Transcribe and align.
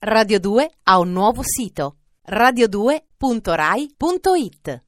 Radio 0.00 0.38
2 0.38 0.70
ha 0.84 1.00
un 1.00 1.10
nuovo 1.10 1.40
sito 1.42 1.96
radio2.rai.it. 2.30 4.82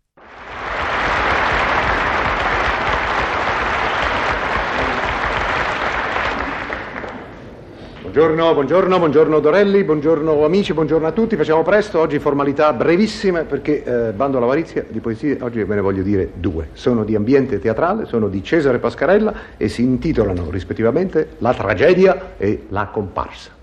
Buongiorno, 8.03 8.55
buongiorno, 8.55 8.99
buongiorno 8.99 9.41
Dorelli, 9.41 9.83
buongiorno 9.83 10.45
amici, 10.45 10.73
buongiorno 10.73 11.09
a 11.09 11.11
tutti. 11.11 11.35
Facciamo 11.35 11.65
presto, 11.65 11.99
oggi 11.99 12.21
formalità 12.21 12.73
brevissime 12.73 13.43
perché 13.43 13.83
eh, 13.83 14.13
Bando 14.13 14.37
all'avarizia 14.37 14.87
di 14.89 15.01
poesie, 15.01 15.39
oggi 15.41 15.65
ve 15.65 15.75
ne 15.75 15.81
voglio 15.81 16.05
dire 16.05 16.31
due. 16.37 16.69
Sono 16.75 17.03
di 17.03 17.17
ambiente 17.17 17.59
teatrale, 17.59 18.07
sono 18.07 18.29
di 18.29 18.45
Cesare 18.45 18.79
Pascarella 18.79 19.35
e 19.57 19.69
si 19.69 19.83
intitolano 19.83 20.51
rispettivamente 20.51 21.31
La 21.39 21.53
tragedia 21.53 22.35
e 22.37 22.67
La 22.69 22.87
comparsa. 22.87 23.59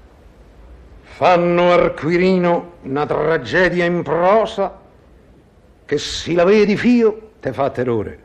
Fanno 1.17 1.71
Arquirino 1.71 2.73
una 2.83 3.07
tragedia 3.07 3.85
in 3.85 4.03
prosa 4.03 4.71
che 5.83 5.97
si 5.97 6.35
la 6.35 6.43
vedi 6.43 6.77
fio 6.77 7.31
te 7.39 7.53
fa 7.53 7.71
terrore. 7.71 8.19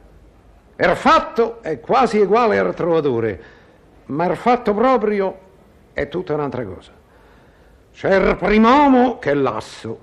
Er 0.77 0.95
fatto 0.95 1.63
è 1.63 1.81
quasi 1.81 2.19
uguale 2.19 2.59
al 2.59 2.75
trovatore, 2.75 3.43
ma 4.05 4.27
er 4.27 4.37
fatto 4.37 4.75
proprio 4.75 5.39
è 5.95 6.07
tutta 6.09 6.35
un'altra 6.35 6.67
cosa. 6.67 6.93
C'è 7.95 8.15
il 8.15 8.37
primomo 8.37 9.19
che 9.19 9.31
è 9.31 9.35
l'asso, 9.35 10.01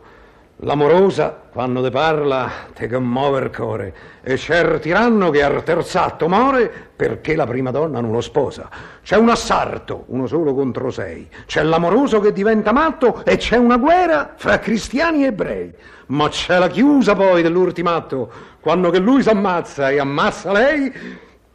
l'amorosa 0.63 1.40
quando 1.52 1.81
te 1.81 1.90
parla 1.90 2.49
te 2.73 2.90
commuove 2.90 3.40
il 3.40 3.50
core 3.50 3.94
e 4.22 4.36
c'è 4.36 4.62
il 4.62 4.80
tiranno 4.80 5.30
che 5.30 5.41
al 5.41 5.63
terzatto 5.63 6.27
muore 6.27 6.70
perché 6.95 7.36
la 7.36 7.45
prima 7.45 7.72
donna 7.72 8.02
non 8.02 8.12
lo 8.12 8.20
sposa. 8.22 8.70
C'è 9.02 9.16
un 9.16 9.30
assarto, 9.30 10.03
uno 10.08 10.27
solo 10.27 10.53
contro 10.53 10.91
sei. 10.91 11.30
C'è 11.45 11.64
l'amoroso 11.64 12.20
che 12.20 12.34
diventa 12.34 12.73
matto 12.73 13.23
e 13.23 13.38
c'è 13.38 13.55
una 13.55 13.77
guerra 13.77 14.34
fra 14.36 14.59
cristiani 14.59 15.23
e 15.23 15.27
ebrei. 15.27 15.73
Ma 16.08 16.27
c'è 16.27 16.58
la 16.58 16.67
chiusa 16.67 17.16
poi 17.16 17.41
dell'ultimato, 17.41 18.31
quando 18.59 18.89
che 18.89 19.00
lui 19.00 19.22
si 19.22 19.30
ammazza 19.30 19.89
e 19.89 20.00
ammazza 20.00 20.52
lei, 20.52 20.91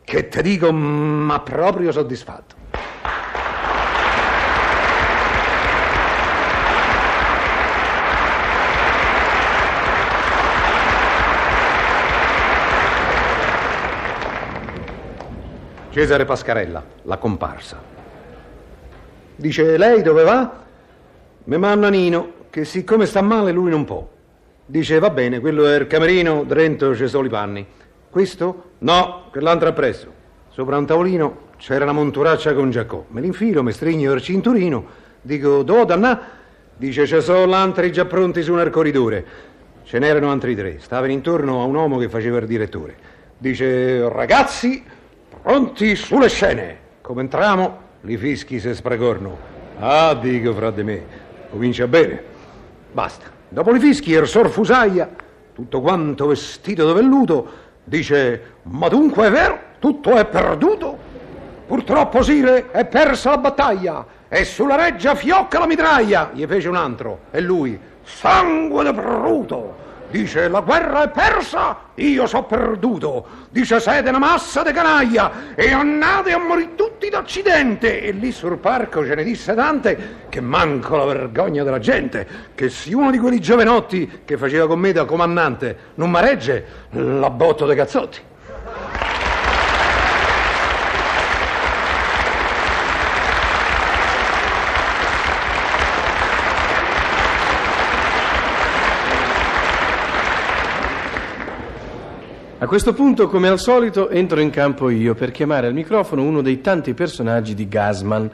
che 0.02 0.28
te 0.28 0.42
dico, 0.42 0.72
ma 0.72 1.40
proprio 1.40 1.92
soddisfatto. 1.92 2.63
Cesare 15.94 16.24
Pascarella, 16.24 16.84
la 17.02 17.18
comparsa. 17.18 17.80
Dice, 19.36 19.76
lei 19.76 20.02
dove 20.02 20.24
va? 20.24 20.64
Mi 21.44 21.56
manna 21.56 21.88
Nino, 21.88 22.32
che 22.50 22.64
siccome 22.64 23.06
sta 23.06 23.22
male 23.22 23.52
lui 23.52 23.70
non 23.70 23.84
può. 23.84 24.04
Dice, 24.66 24.98
va 24.98 25.10
bene, 25.10 25.38
quello 25.38 25.66
è 25.66 25.76
il 25.76 25.86
camerino, 25.86 26.42
dentro 26.42 26.96
ci 26.96 27.06
sono 27.06 27.26
i 27.26 27.28
panni. 27.28 27.64
Questo? 28.10 28.70
No, 28.78 29.28
che 29.32 29.38
l'altro 29.38 29.68
appresso. 29.68 30.12
Sopra 30.48 30.78
un 30.78 30.84
tavolino 30.84 31.50
c'era 31.58 31.84
una 31.84 31.92
monturaccia 31.92 32.54
con 32.54 32.72
Giacò. 32.72 33.04
Me 33.10 33.20
l'infilo, 33.20 33.62
mi 33.62 33.70
stringo 33.70 34.14
il 34.14 34.20
cinturino, 34.20 34.84
dico, 35.22 35.62
do 35.62 35.84
danna? 35.84 36.20
Dice, 36.76 37.06
ci 37.06 37.20
sono 37.20 37.54
altri 37.54 37.92
già 37.92 38.04
pronti 38.04 38.42
su 38.42 38.52
nel 38.54 38.70
corridore. 38.70 39.24
Ce 39.84 40.00
n'erano 40.00 40.32
altri 40.32 40.56
tre, 40.56 40.80
stavano 40.80 41.12
intorno 41.12 41.60
a 41.60 41.64
un 41.66 41.76
uomo 41.76 41.98
che 41.98 42.08
faceva 42.08 42.38
il 42.38 42.46
direttore. 42.46 42.96
Dice, 43.38 44.08
ragazzi, 44.08 45.02
Pronti 45.42 45.94
sulle 45.96 46.28
scene. 46.28 46.78
Come 47.00 47.22
entriamo, 47.22 47.78
li 48.02 48.16
fischi 48.16 48.60
se 48.60 48.74
spregorno. 48.74 49.36
Ah, 49.78 50.14
dico 50.14 50.52
fra 50.54 50.70
di 50.70 50.82
me, 50.82 51.02
comincia 51.50 51.86
bene. 51.86 52.22
Basta. 52.92 53.26
Dopo 53.48 53.70
li 53.70 53.78
fischi, 53.78 54.12
il 54.12 54.26
sor 54.26 54.48
Fusaia, 54.48 55.08
tutto 55.52 55.80
quanto 55.80 56.26
vestito 56.26 56.86
di 56.86 56.92
velluto, 56.94 57.48
dice, 57.84 58.42
ma 58.62 58.88
dunque 58.88 59.26
è 59.26 59.30
vero, 59.30 59.58
tutto 59.78 60.16
è 60.16 60.24
perduto? 60.24 60.98
Purtroppo, 61.66 62.22
Sire, 62.22 62.70
è 62.70 62.84
persa 62.84 63.30
la 63.30 63.38
battaglia 63.38 64.06
e 64.28 64.44
sulla 64.44 64.76
reggia 64.76 65.14
fiocca 65.14 65.58
la 65.58 65.66
mitraia. 65.66 66.30
Gli 66.32 66.44
fece 66.46 66.68
un 66.68 66.76
altro, 66.76 67.20
e 67.30 67.40
lui, 67.40 67.78
sangue 68.02 68.84
de 68.84 68.92
bruto. 68.92 69.76
Dice 70.14 70.46
la 70.46 70.60
guerra 70.60 71.02
è 71.02 71.08
persa, 71.08 71.76
io 71.96 72.28
so 72.28 72.44
perduto. 72.44 73.26
Dice 73.50 73.80
siete 73.80 74.10
una 74.10 74.20
massa 74.20 74.62
di 74.62 74.70
canaglia 74.70 75.56
e 75.56 75.72
andate 75.72 76.30
a 76.30 76.38
morire 76.38 76.76
tutti 76.76 77.08
d'Occidente. 77.08 78.00
E 78.00 78.12
lì 78.12 78.30
sul 78.30 78.58
parco 78.58 79.04
ce 79.04 79.16
ne 79.16 79.24
disse 79.24 79.56
tante 79.56 80.18
che 80.28 80.40
manco 80.40 80.94
la 80.94 81.04
vergogna 81.06 81.64
della 81.64 81.80
gente. 81.80 82.28
Che 82.54 82.68
se 82.68 82.94
uno 82.94 83.10
di 83.10 83.18
quelli 83.18 83.40
giovenotti 83.40 84.20
che 84.24 84.36
faceva 84.36 84.68
con 84.68 84.78
me 84.78 84.92
da 84.92 85.04
comandante 85.04 85.76
non 85.94 86.12
maregge, 86.12 86.64
la 86.90 87.30
botto 87.30 87.66
dei 87.66 87.74
cazzotti. 87.74 88.20
A 102.64 102.66
questo 102.66 102.94
punto, 102.94 103.28
come 103.28 103.48
al 103.48 103.58
solito, 103.60 104.08
entro 104.08 104.40
in 104.40 104.48
campo 104.48 104.88
io 104.88 105.12
per 105.14 105.32
chiamare 105.32 105.66
al 105.66 105.74
microfono 105.74 106.22
uno 106.22 106.40
dei 106.40 106.62
tanti 106.62 106.94
personaggi 106.94 107.52
di 107.52 107.68
Gasman. 107.68 108.30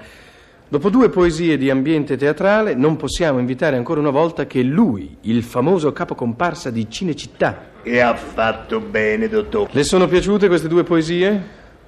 Dopo 0.69 0.89
due 0.89 1.09
poesie 1.09 1.59
di 1.59 1.69
ambiente 1.69 2.17
teatrale, 2.17 2.75
non 2.77 2.95
possiamo 2.95 3.41
invitare 3.41 3.77
ancora 3.77 3.99
una 3.99 4.11
volta 4.11 4.47
che 4.47 4.63
lui, 4.63 5.17
il 5.23 5.43
famoso 5.43 5.93
capocomparsa 5.93 6.71
di 6.71 6.89
Cinecittà. 6.89 7.71
E 7.83 7.99
ha 7.99 8.15
fatto 8.15 8.79
bene, 8.79 9.27
dottor. 9.27 9.69
Le 9.73 9.83
sono 9.83 10.07
piaciute 10.07 10.47
queste 10.47 10.69
due 10.69 10.85
poesie? 10.85 11.43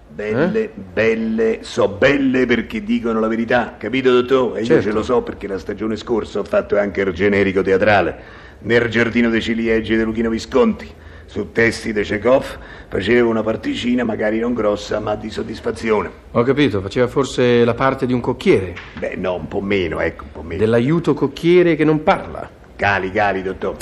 Belle, 0.08 0.68
belle, 0.74 1.58
so 1.60 1.86
belle 1.86 2.44
perché 2.44 2.82
dicono 2.82 3.20
la 3.20 3.28
verità, 3.28 3.76
capito, 3.78 4.10
dottor? 4.10 4.56
E 4.56 4.62
io 4.62 4.66
Certo. 4.66 4.82
ce 4.82 4.90
lo 4.90 5.04
so 5.04 5.22
perché 5.22 5.46
la 5.46 5.60
stagione 5.60 5.94
scorsa 5.94 6.40
ho 6.40 6.44
fatto 6.44 6.76
anche 6.76 7.02
il 7.02 7.12
generico 7.12 7.62
teatrale 7.62 8.20
nel 8.62 8.88
giardino 8.88 9.30
dei 9.30 9.40
ciliegi 9.40 9.96
di 9.96 10.02
Luchino 10.02 10.28
Visconti. 10.28 10.92
Su 11.32 11.50
testi 11.50 11.94
di 11.94 12.02
Chekhov 12.02 12.44
facevo 12.88 13.30
una 13.30 13.42
particina, 13.42 14.04
magari 14.04 14.38
non 14.38 14.52
grossa, 14.52 15.00
ma 15.00 15.14
di 15.14 15.30
soddisfazione. 15.30 16.10
Ho 16.32 16.42
capito, 16.42 16.82
faceva 16.82 17.06
forse 17.08 17.64
la 17.64 17.72
parte 17.72 18.04
di 18.04 18.12
un 18.12 18.20
cocchiere, 18.20 18.74
Beh, 18.98 19.14
no, 19.16 19.36
un 19.36 19.48
po' 19.48 19.62
meno, 19.62 19.98
ecco, 20.00 20.24
un 20.24 20.30
po' 20.30 20.42
meno. 20.42 20.60
dell'aiuto 20.60 21.14
cocchiere 21.14 21.74
che 21.74 21.84
non 21.84 22.02
parla. 22.02 22.46
Cali, 22.76 23.10
cali, 23.10 23.40
dottor. 23.40 23.76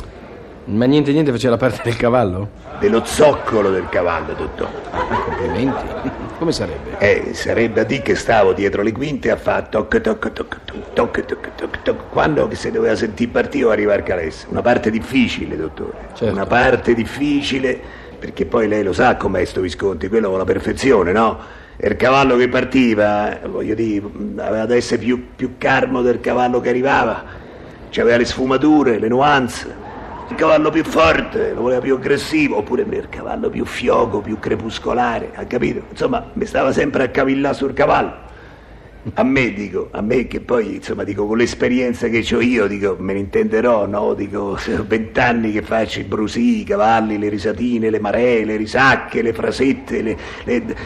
Ma 0.70 0.84
niente 0.84 1.10
niente 1.10 1.32
faceva 1.32 1.54
la 1.54 1.58
parte 1.58 1.80
del 1.82 1.96
cavallo? 1.96 2.48
Dello 2.78 3.04
zoccolo 3.04 3.70
del 3.70 3.88
cavallo, 3.88 4.34
dottor. 4.34 4.68
Ah, 4.92 5.04
complimenti. 5.24 5.84
Come 6.38 6.52
sarebbe? 6.52 6.96
Eh, 6.98 7.34
sarebbe 7.34 7.80
a 7.80 7.84
dire 7.84 8.02
che 8.02 8.14
stavo 8.14 8.52
dietro 8.52 8.82
le 8.82 8.92
quinte 8.92 9.32
a 9.32 9.36
fare 9.36 9.66
toc 9.68 10.00
toc 10.00 10.32
toc 10.32 10.62
toc 10.64 10.92
toc 10.92 11.24
toc 11.24 11.48
toc 11.56 11.82
toc 11.82 12.08
quando 12.10 12.48
si 12.52 12.70
doveva 12.70 12.94
sentire 12.94 13.30
partire 13.32 13.64
o 13.64 13.70
arrivare 13.70 13.98
al 13.98 14.04
calesse. 14.04 14.46
Una 14.48 14.62
parte 14.62 14.90
difficile, 14.90 15.56
dottore. 15.56 15.92
Certo. 16.14 16.32
Una 16.32 16.46
parte 16.46 16.94
difficile, 16.94 17.78
perché 18.18 18.46
poi 18.46 18.68
lei 18.68 18.84
lo 18.84 18.92
sa 18.92 19.16
com'è 19.16 19.44
sto 19.44 19.62
Visconti, 19.62 20.08
quello 20.08 20.28
con 20.28 20.38
la 20.38 20.44
perfezione, 20.44 21.10
no? 21.10 21.38
E 21.76 21.88
il 21.88 21.96
cavallo 21.96 22.36
che 22.36 22.48
partiva, 22.48 23.40
voglio 23.46 23.74
dire, 23.74 24.06
aveva 24.36 24.66
da 24.66 24.76
essere 24.76 25.02
più, 25.02 25.30
più 25.34 25.54
carmo 25.58 26.00
del 26.00 26.20
cavallo 26.20 26.60
che 26.60 26.68
arrivava. 26.68 27.24
C'aveva 27.90 28.18
le 28.18 28.24
sfumature, 28.24 29.00
le 29.00 29.08
nuance. 29.08 29.79
Il 30.30 30.36
cavallo 30.36 30.70
più 30.70 30.84
forte, 30.84 31.52
lo 31.52 31.62
voleva 31.62 31.80
più 31.80 31.96
aggressivo, 31.96 32.58
oppure 32.58 32.82
il 32.82 33.08
cavallo 33.10 33.50
più 33.50 33.64
fioco, 33.64 34.20
più 34.20 34.38
crepuscolare, 34.38 35.32
ha 35.34 35.44
capito? 35.44 35.82
Insomma, 35.90 36.30
mi 36.34 36.46
stava 36.46 36.70
sempre 36.72 37.02
a 37.02 37.08
cavillare 37.08 37.54
sul 37.54 37.72
cavallo. 37.72 38.14
A 39.14 39.24
me, 39.24 39.52
dico, 39.52 39.88
a 39.90 40.00
me 40.00 40.28
che 40.28 40.40
poi, 40.40 40.76
insomma, 40.76 41.02
dico, 41.02 41.26
con 41.26 41.36
l'esperienza 41.36 42.06
che 42.06 42.24
ho 42.32 42.40
io, 42.40 42.68
dico, 42.68 42.94
me 43.00 43.14
ne 43.14 43.18
intenderò, 43.18 43.86
no? 43.86 44.14
Dico, 44.14 44.56
vent'anni 44.86 45.50
che 45.50 45.62
faccio 45.62 45.98
i 45.98 46.04
brusì, 46.04 46.60
i 46.60 46.64
cavalli, 46.64 47.18
le 47.18 47.28
risatine, 47.28 47.90
le 47.90 47.98
maree, 47.98 48.44
le 48.44 48.56
risacche, 48.56 49.22
le 49.22 49.32
frasette, 49.32 50.00
le, 50.00 50.16
le, 50.44 50.76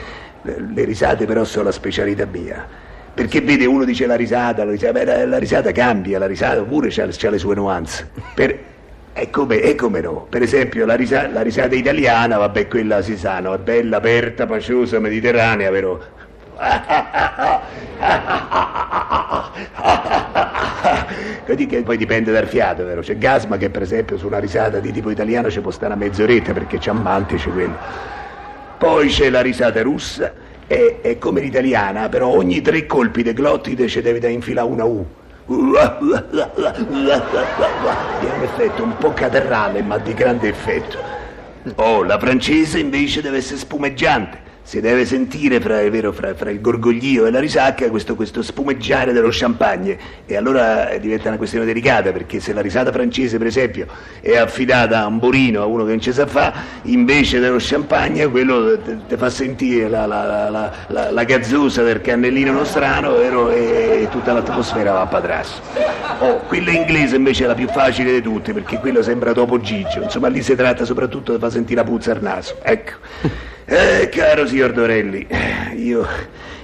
le- 0.43 0.85
risate 0.85 1.27
però 1.27 1.45
sono 1.45 1.65
la 1.65 1.73
specialità 1.73 2.25
mia. 2.25 2.67
Perché 3.13 3.43
vede, 3.43 3.67
uno 3.67 3.85
dice 3.85 4.07
la 4.07 4.17
risata, 4.17 4.65
la 4.65 4.71
risata, 4.71 5.27
la 5.27 5.39
risata 5.39 5.71
cambia, 5.71 6.19
la 6.19 6.27
risata 6.27 6.63
pure 6.63 6.89
ha 6.89 7.31
le 7.31 7.39
sue 7.39 7.55
nuance. 7.55 8.11
Per, 8.35 8.73
e 9.17 9.31
come, 9.31 9.61
e 9.61 9.77
come 9.77 10.01
no? 10.01 10.27
Per 10.29 10.43
esempio 10.43 10.85
la, 10.85 10.97
risa- 10.97 11.29
la 11.29 11.43
risata 11.43 11.77
italiana, 11.77 12.37
vabbè, 12.37 12.67
quella 12.67 13.01
si 13.01 13.17
sa, 13.17 13.39
no? 13.39 13.55
È 13.55 13.59
bella, 13.59 13.99
aperta, 13.99 14.45
paciosa, 14.45 14.99
mediterranea? 14.99 15.71
Così 21.47 21.67
che 21.67 21.83
poi 21.83 21.97
dipende 21.97 22.33
dal 22.33 22.49
fiato, 22.49 22.85
vero? 22.85 23.03
C'è 23.03 23.17
Gasma 23.17 23.57
che 23.57 23.71
per 23.71 23.83
esempio 23.83 24.17
su 24.19 24.27
una 24.27 24.39
risata 24.39 24.81
di 24.81 24.91
tipo 24.91 25.11
italiano 25.11 25.49
ci 25.49 25.61
può 25.61 25.71
stare 25.71 25.95
una 25.95 26.05
mezz'oretta 26.05 26.53
perché 26.53 26.79
c'ha 26.81 26.93
mantice 26.93 27.51
quello. 27.51 27.77
Poi 28.79 29.09
c'è 29.09 29.31
la 29.31 29.43
risata 29.43 29.81
russa, 29.83 30.33
è, 30.67 30.97
è 31.03 31.19
come 31.19 31.41
l'italiana, 31.41 32.09
però 32.09 32.31
ogni 32.31 32.61
tre 32.61 32.85
colpi 32.87 33.23
di 33.23 33.33
glottide 33.33 33.87
ci 33.87 34.01
devi 34.01 34.19
da 34.19 34.27
infilare 34.27 34.67
una 34.67 34.85
U. 34.85 35.07
È 35.47 35.51
un 35.51 35.77
effetto 38.43 38.83
un 38.83 38.97
po' 38.97 39.13
caterrale, 39.13 39.83
ma 39.83 39.99
di 39.99 40.15
grande 40.15 40.49
effetto. 40.49 40.99
Oh, 41.77 42.03
la 42.03 42.19
francese 42.19 42.79
invece 42.79 43.21
deve 43.21 43.39
essere 43.39 43.59
spumeggiante. 43.59 44.44
Si 44.67 44.81
deve 44.81 45.05
sentire 45.05 45.61
fra, 45.61 45.89
vero, 45.91 46.11
fra, 46.11 46.35
fra 46.35 46.51
il 46.51 46.63
gorgoglio 46.63 47.27
e 47.27 47.31
la 47.31 47.39
risacca 47.39 47.91
questo, 47.91 48.15
questo 48.15 48.41
spumeggiare 48.41 49.13
dello 49.13 49.29
champagne 49.31 49.99
e 50.25 50.37
allora 50.37 50.89
eh, 50.89 51.01
diventa 51.01 51.29
una 51.29 51.37
questione 51.37 51.67
delicata 51.67 52.13
perché 52.13 52.41
se 52.41 52.55
la 52.55 52.63
risata 52.63 52.91
francese 52.91 53.37
per 53.37 53.47
esempio 53.47 53.87
è 54.23 54.37
affidata 54.39 55.01
a 55.01 55.07
un 55.07 55.19
burino, 55.19 55.61
a 55.61 55.67
uno 55.67 55.85
che 55.85 55.91
non 55.91 56.01
ci 56.01 56.13
sa 56.13 56.27
fa, 56.27 56.55
invece 56.85 57.41
dello 57.41 57.59
champagne 57.61 58.27
quello 58.29 58.79
ti 59.07 59.17
fa 59.17 59.29
sentire 59.29 59.87
la, 59.87 60.07
la, 60.07 60.49
la, 60.49 60.73
la, 60.89 61.11
la 61.11 61.25
gazzosa 61.25 61.83
del 61.83 62.01
cannellino 62.01 62.51
nostrano 62.51 63.17
vero? 63.17 63.51
E, 63.51 64.01
e 64.05 64.09
tutta 64.11 64.33
l'atmosfera 64.33 64.93
va 64.93 65.03
a 65.03 65.07
patrasso. 65.07 65.61
Oh, 66.21 66.39
quella 66.47 66.71
inglese 66.71 67.17
invece 67.17 67.45
è 67.45 67.47
la 67.49 67.55
più 67.55 67.69
facile 67.69 68.13
di 68.13 68.23
tutte 68.23 68.55
perché 68.55 68.79
quello 68.79 69.03
sembra 69.03 69.35
dopo 69.35 69.61
Gigio, 69.61 70.01
insomma 70.03 70.29
lì 70.29 70.43
si 70.43 70.55
tratta 70.55 70.87
soprattutto 70.87 71.35
di 71.35 71.39
far 71.39 71.51
sentire 71.51 71.83
la 71.83 71.87
puzza 71.87 72.13
al 72.13 72.23
naso, 72.23 72.57
ecco. 72.63 73.53
Eh, 73.67 74.11
caro 74.11 74.47
signor 74.47 74.73
Dorelli, 74.73 75.27
io, 75.77 76.07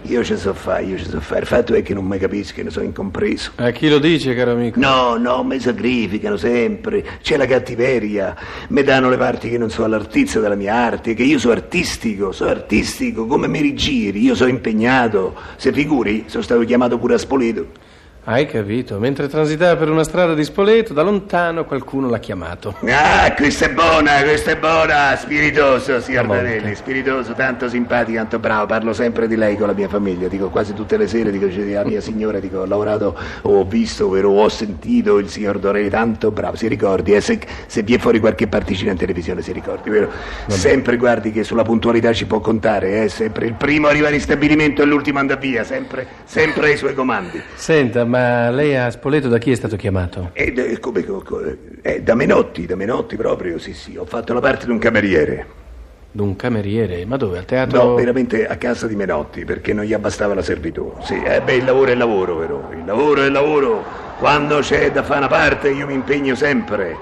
io 0.02 0.23
ci 0.23 0.37
so 0.37 0.52
fare, 0.52 0.85
io 0.85 0.99
ci 0.99 1.06
so 1.08 1.19
fare. 1.20 1.41
Il 1.41 1.47
fatto 1.47 1.73
è 1.73 1.82
che 1.82 1.94
non 1.94 2.05
mi 2.05 2.19
capiscono, 2.19 2.69
sono 2.69 2.85
incompreso. 2.85 3.52
A 3.56 3.70
chi 3.70 3.88
lo 3.88 3.99
dice, 3.99 4.35
caro 4.35 4.52
amico? 4.52 4.79
No, 4.79 5.17
no, 5.17 5.43
mi 5.43 5.58
sacrificano 5.58 6.37
sempre. 6.37 7.02
C'è 7.23 7.38
la 7.38 7.47
cattiveria. 7.47 8.37
Mi 8.69 8.82
danno 8.82 9.08
le 9.08 9.17
parti 9.17 9.49
che 9.49 9.56
non 9.56 9.70
sono 9.70 9.87
all'artizia 9.87 10.41
della 10.41 10.56
mia 10.56 10.75
arte, 10.75 11.14
che 11.14 11.23
io 11.23 11.38
sono 11.38 11.55
artistico, 11.55 12.32
sono 12.32 12.50
artistico, 12.50 13.26
come 13.26 13.49
mi 13.49 13.62
rigiri, 13.62 14.23
io 14.23 14.35
sono 14.35 14.50
impegnato. 14.50 15.35
Se 15.56 15.73
figuri, 15.73 16.25
sono 16.26 16.43
stato 16.43 16.61
chiamato 16.64 16.99
pure 16.99 17.14
a 17.14 17.19
Spoleto. 17.19 17.88
Hai 18.23 18.45
capito? 18.45 18.99
Mentre 18.99 19.29
transitava 19.29 19.77
per 19.77 19.89
una 19.89 20.05
strada 20.05 20.35
di 20.35 20.45
Spoleto, 20.45 20.93
da 20.93 21.01
lontano 21.01 21.65
qualcuno 21.65 22.07
l'ha 22.11 22.19
chiamato. 22.19 22.77
Ah, 22.85 23.33
questa 23.33 23.65
è 23.65 23.73
buona, 23.73 24.23
questa 24.23 24.51
è 24.51 24.57
buona, 24.59 25.17
spiritoso, 25.17 26.03
signor. 26.03 26.27
Danelli, 26.27 26.75
spiritoso, 26.75 27.33
tanto 27.33 27.67
simpatico, 27.71 28.19
tanto 28.19 28.39
bravo, 28.39 28.67
parlo 28.67 28.93
sempre 28.93 29.27
di 29.27 29.37
lei 29.37 29.57
con 29.57 29.69
la 29.69 29.73
mia 29.73 29.89
famiglia, 29.89 30.29
dico 30.29 30.51
quasi 30.51 30.75
tutte 30.75 30.99
le 30.99 31.09
sere, 31.09 31.31
dico 31.31 31.47
la 31.47 31.83
mia 31.85 32.03
signora, 32.03 32.39
dico 32.41 32.59
ho 32.59 32.67
lavorato, 32.67 33.17
ho 33.41 33.65
visto, 33.65 34.11
vero, 34.11 34.29
ho 34.33 34.49
sentito 34.51 35.17
il 35.17 35.31
signor 35.31 35.59
Dorelli, 35.59 35.89
tanto 35.89 36.31
bravo, 36.31 36.57
si 36.57 36.69
ricordi, 36.69 37.15
eh, 37.15 37.23
se, 37.23 37.41
se 37.67 37.83
vi 37.83 37.95
è 37.95 37.99
fuori 37.99 38.21
qualche 38.21 38.47
particina 38.49 38.91
in 38.91 38.99
televisione 38.99 39.41
si 39.41 39.53
ricordi, 39.53 39.89
vero? 39.89 40.11
Sempre 40.47 40.99
guardi 40.99 41.33
che 41.33 41.43
sulla 41.43 41.63
puntualità 41.63 42.13
ci 42.13 42.27
può 42.27 42.41
contare, 42.41 43.05
eh, 43.05 43.09
sempre 43.09 43.47
il 43.47 43.55
primo 43.55 43.87
arriva 43.87 44.11
in 44.11 44.21
stabilimento 44.21 44.83
e 44.83 44.85
l'ultimo 44.85 45.21
anda 45.21 45.37
via, 45.37 45.65
sempre, 45.65 46.07
sempre 46.25 46.67
ai 46.69 46.77
suoi 46.77 46.93
comandi. 46.93 47.43
Senta, 47.55 48.09
ma 48.11 48.51
lei 48.51 48.77
a 48.77 48.91
Spoleto 48.91 49.29
da 49.29 49.39
chi 49.39 49.53
è 49.53 49.55
stato 49.55 49.77
chiamato? 49.77 50.31
Eh, 50.35 50.79
come, 50.81 51.05
co- 51.05 51.23
co- 51.23 51.43
eh, 51.81 52.03
da 52.03 52.15
Menotti, 52.15 52.67
da 52.67 52.75
Menotti 52.77 53.17
proprio, 53.17 53.59
sì 53.59 53.73
sì, 53.73 53.97
ho 53.97 54.05
fatto 54.05 54.35
la 54.35 54.41
parte 54.41 54.67
di 54.67 54.73
un 54.73 54.79
cameriere. 54.79 55.59
D'un 56.12 56.35
cameriere? 56.35 57.07
Ma 57.07 57.17
dove? 57.17 57.39
Al 57.39 57.45
teatro? 57.45 57.83
No, 57.83 57.95
veramente 57.95 58.47
a 58.47 58.57
casa 58.57 58.89
di 58.89 58.97
Menotti, 58.97 59.45
perché 59.45 59.73
non 59.73 59.85
gli 59.85 59.93
abbastava 59.93 60.35
la 60.35 60.43
servitù. 60.43 60.93
Sì, 61.03 61.23
eh 61.23 61.41
beh, 61.41 61.55
il 61.55 61.65
lavoro 61.65 61.91
è 61.91 61.93
il 61.93 61.99
lavoro, 61.99 62.37
vero? 62.37 62.69
Il 62.73 62.85
lavoro 62.85 63.23
è 63.23 63.27
il 63.27 63.33
lavoro. 63.33 63.85
Quando 64.19 64.59
c'è 64.59 64.91
da 64.91 65.05
fare 65.05 65.19
una 65.21 65.29
parte 65.29 65.71
io 65.71 65.87
mi 65.87 65.95
impegno 65.95 66.35
sempre. 66.35 66.97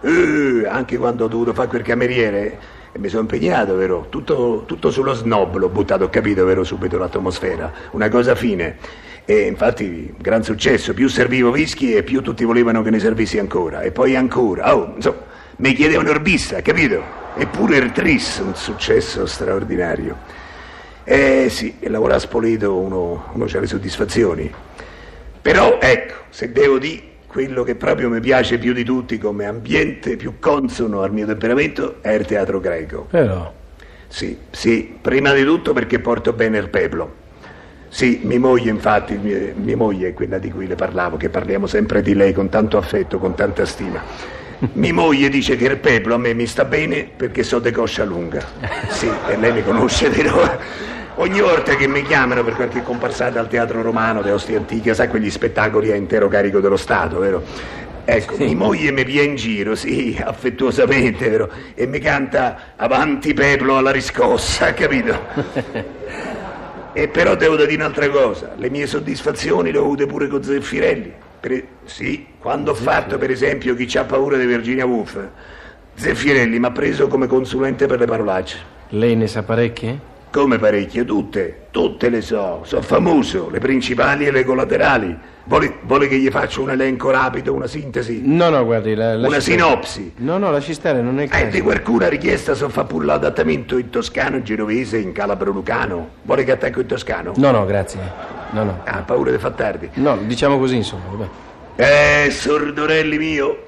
Eh, 0.00 0.66
anche 0.68 0.98
quando 0.98 1.24
ho 1.24 1.28
dovuto 1.28 1.52
fare 1.54 1.68
quel 1.68 1.82
cameriere 1.82 2.58
e 2.90 2.98
mi 2.98 3.08
sono 3.08 3.22
impegnato, 3.22 3.76
vero? 3.76 4.06
Tutto, 4.08 4.64
tutto 4.66 4.90
sullo 4.90 5.12
snob 5.14 5.56
l'ho 5.56 5.68
buttato, 5.68 6.04
ho 6.04 6.10
capito, 6.10 6.44
vero? 6.44 6.64
Subito 6.64 6.98
l'atmosfera. 6.98 7.72
Una 7.92 8.08
cosa 8.08 8.34
fine. 8.34 9.06
E 9.30 9.40
infatti, 9.42 10.14
gran 10.16 10.42
successo. 10.42 10.94
Più 10.94 11.06
servivo 11.06 11.50
whisky 11.50 11.92
e 11.92 12.02
più 12.02 12.22
tutti 12.22 12.44
volevano 12.44 12.80
che 12.80 12.88
ne 12.88 12.98
servissi 12.98 13.38
ancora. 13.38 13.82
E 13.82 13.92
poi 13.92 14.16
ancora. 14.16 14.74
Oh, 14.74 14.94
insomma, 14.96 15.18
mi 15.56 15.74
chiedevano 15.74 16.08
Orbissa, 16.08 16.62
capito? 16.62 17.02
Eppure 17.36 17.76
il 17.76 17.92
tris, 17.92 18.38
un 18.38 18.54
successo 18.54 19.26
straordinario. 19.26 20.16
Eh 21.04 21.48
sì, 21.50 21.76
lavorare 21.80 22.16
a 22.16 22.20
Spoleto 22.20 22.78
uno, 22.78 23.26
uno 23.34 23.44
ha 23.44 23.58
le 23.60 23.66
soddisfazioni. 23.66 24.50
Però, 25.42 25.78
ecco, 25.78 26.14
se 26.30 26.50
devo 26.50 26.78
dire 26.78 27.02
quello 27.26 27.64
che 27.64 27.74
proprio 27.74 28.08
mi 28.08 28.20
piace 28.20 28.56
più 28.56 28.72
di 28.72 28.82
tutti 28.82 29.18
come 29.18 29.44
ambiente 29.44 30.16
più 30.16 30.38
consono 30.38 31.02
al 31.02 31.12
mio 31.12 31.26
temperamento 31.26 31.96
è 32.00 32.12
il 32.12 32.24
teatro 32.24 32.60
greco. 32.60 33.06
Però... 33.10 33.52
Sì, 34.06 34.38
sì, 34.48 34.96
prima 34.98 35.34
di 35.34 35.44
tutto 35.44 35.74
perché 35.74 35.98
porto 35.98 36.32
bene 36.32 36.56
il 36.56 36.70
peplo. 36.70 37.26
Sì, 37.88 38.20
mia 38.22 38.38
moglie 38.38 38.70
infatti, 38.70 39.16
mia, 39.16 39.76
moglie 39.76 40.08
è 40.08 40.12
quella 40.12 40.38
di 40.38 40.50
cui 40.50 40.66
le 40.66 40.74
parlavo, 40.74 41.16
che 41.16 41.30
parliamo 41.30 41.66
sempre 41.66 42.02
di 42.02 42.14
lei 42.14 42.32
con 42.32 42.48
tanto 42.48 42.76
affetto, 42.76 43.18
con 43.18 43.34
tanta 43.34 43.64
stima. 43.64 44.00
Mia 44.74 44.92
moglie 44.92 45.28
dice 45.28 45.56
che 45.56 45.66
il 45.66 45.78
peplo 45.78 46.14
a 46.14 46.18
me 46.18 46.34
mi 46.34 46.44
sta 46.44 46.64
bene 46.64 47.08
perché 47.16 47.44
so 47.44 47.60
de 47.60 47.70
coscia 47.70 48.04
lunga. 48.04 48.44
Sì, 48.88 49.08
e 49.28 49.36
lei 49.36 49.52
mi 49.52 49.62
conosce, 49.62 50.08
vero? 50.10 50.58
Ogni 51.14 51.40
volta 51.40 51.76
che 51.76 51.86
mi 51.86 52.02
chiamano 52.02 52.44
per 52.44 52.54
qualche 52.54 52.82
comparsata 52.82 53.40
al 53.40 53.48
teatro 53.48 53.82
romano, 53.82 54.20
de 54.20 54.32
Ostie 54.32 54.56
Antiche, 54.56 54.94
sai 54.94 55.08
quegli 55.08 55.30
spettacoli 55.30 55.92
a 55.92 55.94
intero 55.94 56.28
carico 56.28 56.60
dello 56.60 56.76
Stato, 56.76 57.18
vero? 57.18 57.42
Ecco, 58.04 58.36
mia 58.38 58.56
moglie 58.56 58.90
mi 58.90 59.04
pia 59.04 59.22
in 59.22 59.34
giro, 59.34 59.74
sì, 59.74 60.18
affettuosamente, 60.22 61.28
vero? 61.28 61.50
E 61.74 61.86
mi 61.86 61.98
canta 61.98 62.72
avanti 62.76 63.34
peplo 63.34 63.76
alla 63.76 63.90
riscossa, 63.90 64.72
capito? 64.74 66.06
E 66.92 67.08
però 67.08 67.36
devo 67.36 67.56
dire 67.56 67.74
un'altra 67.74 68.08
cosa, 68.08 68.54
le 68.56 68.70
mie 68.70 68.86
soddisfazioni 68.86 69.70
le 69.70 69.78
ho 69.78 69.82
avute 69.82 70.06
pure 70.06 70.26
con 70.26 70.42
Zeffirelli. 70.42 71.12
Per- 71.40 71.64
sì, 71.84 72.26
quando 72.38 72.72
ho 72.72 72.74
fatto 72.74 73.16
per 73.18 73.30
esempio 73.30 73.74
Chi 73.76 73.86
c'ha 73.86 74.04
paura 74.04 74.36
di 74.36 74.46
Virginia 74.46 74.86
Woolf, 74.86 75.18
Zeffirelli 75.94 76.58
mi 76.58 76.66
ha 76.66 76.70
preso 76.70 77.06
come 77.06 77.26
consulente 77.26 77.86
per 77.86 77.98
le 78.00 78.06
parolacce. 78.06 78.58
Lei 78.90 79.14
ne 79.14 79.26
sa 79.26 79.42
parecchie? 79.42 80.16
Come 80.30 80.58
parecchie, 80.58 81.04
tutte, 81.04 81.66
tutte 81.70 82.08
le 82.08 82.20
so, 82.20 82.62
sono 82.64 82.82
famoso, 82.82 83.48
le 83.50 83.60
principali 83.60 84.26
e 84.26 84.30
le 84.30 84.44
collaterali. 84.44 85.16
Vuole, 85.48 85.72
vuole 85.84 86.08
che 86.08 86.18
gli 86.18 86.28
faccia 86.28 86.60
un 86.60 86.70
elenco 86.70 87.10
rapido, 87.10 87.54
una 87.54 87.66
sintesi? 87.66 88.20
No, 88.22 88.50
no, 88.50 88.64
guardi, 88.66 88.94
la, 88.94 89.14
lasci 89.16 89.26
Una 89.28 89.40
stare. 89.40 89.56
sinopsi? 89.58 90.12
No, 90.16 90.36
no, 90.36 90.50
lasci 90.50 90.74
stare, 90.74 91.00
non 91.00 91.18
è 91.18 91.22
il 91.22 91.28
Eh, 91.32 91.32
caso. 91.32 91.46
di 91.46 91.60
qualcuna 91.62 92.06
richiesta 92.08 92.52
so 92.52 92.68
fa 92.68 92.84
pure 92.84 93.06
l'adattamento 93.06 93.78
in 93.78 93.88
toscano, 93.88 94.36
in 94.36 94.44
genovese, 94.44 94.98
in 94.98 95.12
calabro 95.12 95.50
lucano. 95.50 96.10
Vuole 96.22 96.44
che 96.44 96.52
attacco 96.52 96.80
in 96.80 96.86
toscano? 96.86 97.32
No, 97.36 97.50
no, 97.50 97.64
grazie. 97.64 97.98
No, 98.50 98.62
no. 98.64 98.80
Ah, 98.84 98.98
paura 99.02 99.30
di 99.30 99.38
far 99.38 99.52
tardi. 99.52 99.88
No, 99.94 100.18
diciamo 100.18 100.58
così, 100.58 100.76
insomma. 100.76 101.04
vabbè. 101.10 102.26
Eh, 102.26 102.30
sordorelli 102.30 103.16
mio, 103.16 103.67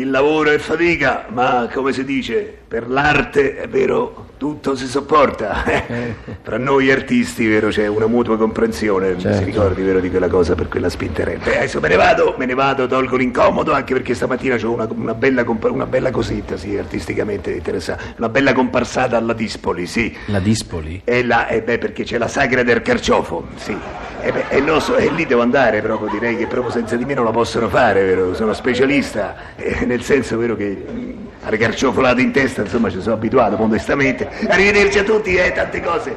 il 0.00 0.10
lavoro 0.10 0.50
è 0.50 0.58
fatica, 0.58 1.26
ma 1.28 1.68
come 1.72 1.92
si 1.92 2.04
dice, 2.04 2.52
per 2.66 2.88
l'arte, 2.88 3.56
è 3.56 3.68
vero, 3.68 4.30
tutto 4.38 4.74
si 4.74 4.86
sopporta. 4.88 5.62
Fra 6.42 6.58
noi 6.58 6.90
artisti, 6.90 7.46
vero, 7.46 7.68
c'è 7.68 7.86
una 7.86 8.06
mutua 8.08 8.36
comprensione, 8.36 9.16
Certo. 9.18 9.38
si 9.38 9.44
ricordi, 9.44 9.82
vero, 9.82 10.00
di 10.00 10.10
quella 10.10 10.26
cosa 10.28 10.56
per 10.56 10.68
quella 10.68 10.88
spinterella. 10.88 11.44
Beh, 11.44 11.58
adesso 11.58 11.78
me 11.78 11.88
ne 11.88 11.96
vado, 11.96 12.34
me 12.36 12.44
ne 12.46 12.54
vado, 12.54 12.86
tolgo 12.88 13.16
l'incomodo, 13.16 13.72
anche 13.72 13.92
perché 13.92 14.14
stamattina 14.14 14.56
ho 14.62 14.72
una, 14.72 14.88
una 14.90 15.14
bella, 15.14 15.44
una 15.46 15.86
bella 15.86 16.10
cosetta, 16.10 16.56
sì, 16.56 16.76
artisticamente 16.76 17.52
interessante, 17.52 18.14
una 18.18 18.28
bella 18.28 18.52
comparsata 18.52 19.16
alla 19.16 19.32
Dispoli, 19.32 19.86
sì. 19.86 20.12
La 20.26 20.40
Dispoli? 20.40 21.02
E 21.04 21.24
là, 21.24 21.46
eh 21.46 21.62
beh, 21.62 21.78
perché 21.78 22.02
c'è 22.02 22.18
la 22.18 22.28
sagra 22.28 22.64
del 22.64 22.82
carciofo, 22.82 23.46
sì. 23.54 23.76
E, 24.24 24.32
beh, 24.32 24.44
e 24.48 24.60
lo 24.62 24.80
so, 24.80 24.96
e 24.96 25.10
lì 25.10 25.26
devo 25.26 25.42
andare 25.42 25.82
proprio, 25.82 26.08
direi 26.08 26.34
che 26.38 26.46
proprio 26.46 26.72
senza 26.72 26.96
di 26.96 27.04
me 27.04 27.12
non 27.12 27.26
la 27.26 27.30
possono 27.30 27.68
fare, 27.68 28.02
vero? 28.04 28.34
Sono 28.34 28.54
specialista, 28.54 29.36
eh, 29.54 29.84
nel 29.84 30.02
senso, 30.02 30.38
vero, 30.38 30.56
che 30.56 30.82
mm, 30.90 31.10
alle 31.42 31.58
carciofolate 31.58 32.22
in 32.22 32.32
testa, 32.32 32.62
insomma, 32.62 32.88
ci 32.88 33.02
sono 33.02 33.16
abituato 33.16 33.58
modestamente. 33.58 34.26
Arrivederci 34.48 34.98
a 34.98 35.04
tutti, 35.04 35.34
eh, 35.34 35.52
tante 35.52 35.82
cose. 35.82 36.16